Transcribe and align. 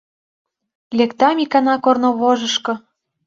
Лектам 0.97 1.37
икана 1.43 1.75
корнывожышко 1.83 2.73